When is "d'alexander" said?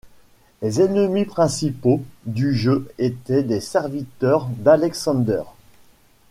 4.47-5.43